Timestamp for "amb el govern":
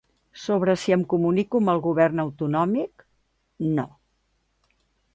1.63-2.23